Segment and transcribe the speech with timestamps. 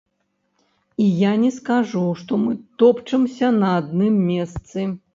[1.03, 4.93] І я не скажу, што мы топчамся на адным месцы.